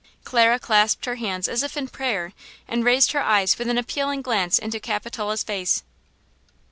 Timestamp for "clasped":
0.57-1.05